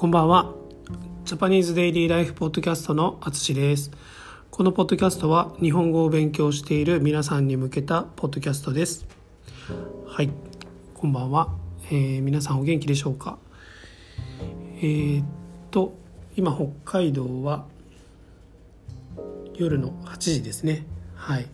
[0.00, 0.54] こんばんは。
[1.24, 3.90] ジャパニーズデイリーライフポッドキャストのあつしです。
[4.48, 9.08] このポッドキャストは日本語を勉強している皆さんに向けたポッドキャストです。
[10.06, 10.30] はい、
[10.94, 11.48] こんばんは。
[11.90, 13.38] えー、皆さんお元気でしょうか？
[14.76, 15.26] えー、っ
[15.72, 15.94] と
[16.36, 17.66] 今北海道は
[19.56, 20.86] 夜の8時ですね。
[21.16, 21.48] はい。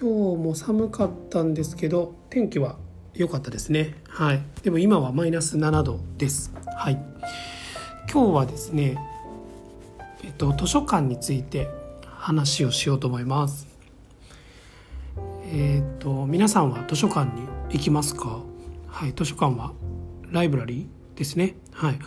[0.00, 2.76] 今日も寒かったんですけど天気は
[3.12, 7.07] 良かったですねはいでも今はマイナス7度ですはい
[8.10, 8.96] 今日はですね
[10.24, 11.68] えっと図書館について
[12.06, 13.68] 話をしようと思います。
[15.52, 18.40] えっと皆さんは図書館に行きますか？
[18.88, 19.72] はい図書館は
[20.30, 21.54] ライブラリーですね。
[21.72, 21.98] はい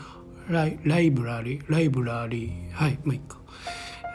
[0.50, 2.72] ライライブラリーライブラリー。
[2.72, 3.38] はいまあいいか。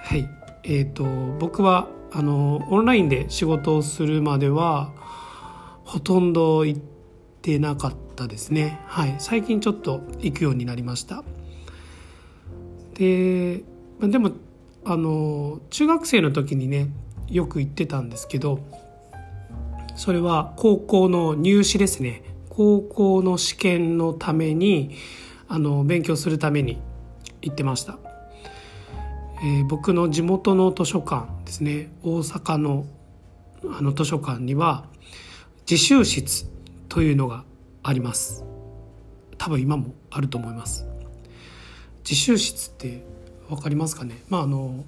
[0.02, 0.28] はい
[0.64, 1.04] えっ、と
[1.38, 4.92] 僕はあのオンラインで仕事をするまでは
[5.84, 6.80] ほとんど行っ
[7.42, 8.80] てなかったですね。
[8.86, 11.22] はい最近ちょっと行くようになりました。
[12.98, 13.62] で
[14.00, 14.32] でも
[14.84, 16.88] あの中学生の時にね
[17.28, 18.60] よく行ってたんですけど
[19.96, 22.22] それは高校の入試ですね。
[22.50, 24.94] 高校の試験のために
[25.48, 26.78] あの勉強するために
[27.42, 27.98] 行ってました。
[29.42, 31.90] えー、僕の地元の図書館ですね。
[32.02, 32.86] 大阪の
[33.68, 34.84] あの図書館には
[35.68, 36.46] 自習室
[36.88, 37.44] というのが
[37.82, 38.44] あります。
[39.38, 40.86] 多分今もあると思います。
[42.08, 43.02] 自習室って
[43.48, 44.22] 分かりますかね？
[44.28, 44.84] まああの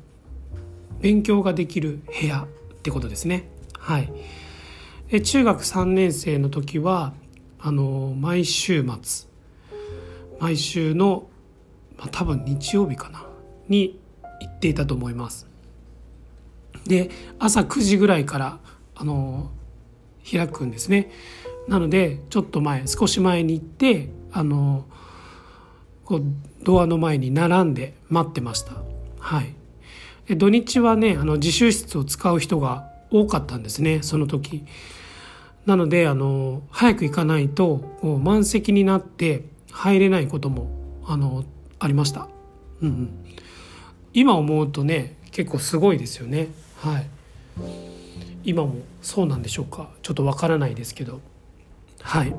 [1.00, 3.48] 勉強ができる部屋ってことですね。
[3.76, 4.12] はい。
[5.10, 7.12] で中学3年生の時は
[7.58, 9.28] あの毎週末
[10.38, 11.28] 毎週の、
[11.96, 13.26] まあ、多分日曜日かな
[13.68, 13.98] に
[14.40, 15.48] 行っていたと思います。
[16.86, 18.58] で朝9時ぐらいから
[18.94, 19.50] あの
[20.30, 21.10] 開くんですね。
[21.66, 24.84] なのでちょっと前少し前に行ってあの
[26.08, 26.22] こう
[26.62, 28.72] ドアの前に並んで待ってました。
[29.20, 29.54] はい。
[30.38, 34.64] 土日はねあの自習室を使う人が多かったんですねその時。
[35.66, 40.70] なのであの早く行かないと満席になって入れないことも
[41.04, 41.44] あの
[41.78, 42.26] ありました、
[42.80, 43.10] うん、
[44.14, 46.48] 今思うとね結構すごいですよね。
[46.78, 47.06] はい。
[48.44, 49.90] 今もそうなんでしょうか。
[50.00, 51.20] ちょっとわからないですけど。
[52.00, 52.34] はい。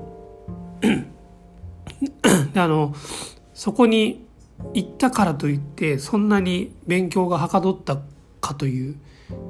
[2.56, 2.96] あの
[3.60, 4.26] そこに
[4.74, 7.98] 行ったからといってそんなに勉強がはかどった
[8.40, 8.96] かという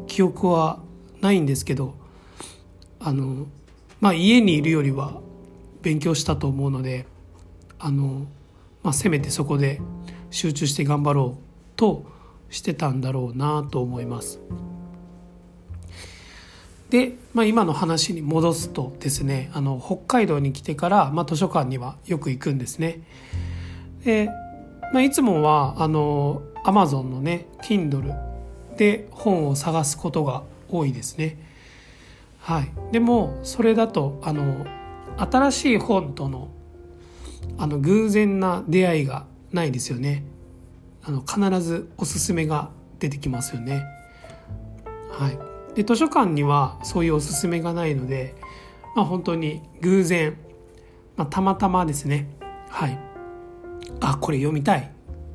[0.07, 0.79] 記憶は
[1.21, 1.93] ないんですけど
[2.99, 3.45] あの
[4.01, 5.21] まあ家にいるよりは
[5.83, 7.05] 勉強したと思うので
[7.77, 8.25] あの、
[8.81, 9.79] まあ、せめてそこで
[10.31, 11.43] 集中して頑張ろう
[11.75, 12.03] と
[12.49, 14.39] してたんだろうなと思います。
[16.89, 23.01] で、まあ、今の話に戻すとですねあの北海道に来てから、まあ、図書館にはよく行くんですね。
[24.03, 24.29] で、
[24.93, 28.15] まあ、いつもはあの Amazon のね Kindle
[28.77, 31.37] で本を探すことが多いですね。
[32.39, 34.65] はい、でもそれだとあの
[35.17, 36.49] 新しい本との
[37.57, 40.23] あの偶然な出会いがないですよね。
[41.03, 43.83] あの必ずおすすめが出てきますよね。
[45.11, 48.35] はい、で図書館にはそういうおすすめがないので、
[48.95, 50.37] まあ、本当に偶然、
[51.17, 52.29] まあ、たまたまですね
[52.69, 53.08] はい
[54.01, 54.91] あこれ読みたい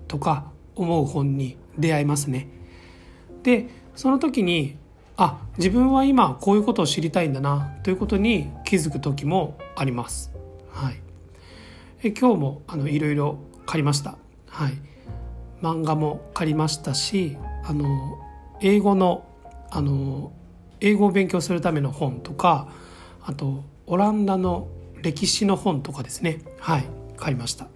[0.09, 2.49] とか思う本に出会いますね。
[3.43, 4.77] でその時に
[5.17, 10.33] あ自分は今こういうことを知りたいんだなということに気づく時もあります。
[10.71, 11.01] はい、
[12.03, 14.17] え今日もあのいろいろ借りました。
[14.49, 14.95] はい
[15.65, 18.19] 漫画も借りましたしあの
[18.61, 19.25] 英語の
[19.71, 20.31] あの
[20.81, 22.69] 英語を勉強するための本とか
[23.23, 24.69] あとオランダの
[25.03, 26.85] 歴史の本とかですねはい
[27.17, 27.67] 借りました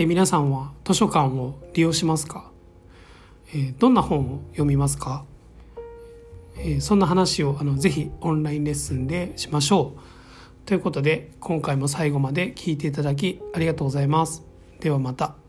[0.00, 2.52] え皆さんは図書館を利用しますか、
[3.52, 5.24] えどんな本を読みますか、
[6.56, 10.00] えそんな話をあのぜひオンラインレッスンでしましょう。
[10.66, 14.44] ということで今回も最後まで聞いていただきありがとうございます。
[14.78, 15.47] ではまた。